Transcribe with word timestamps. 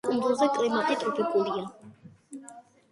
კუნძულზე 0.07 0.47
კლიმატი 0.55 0.97
ტროპიკულია. 1.03 2.51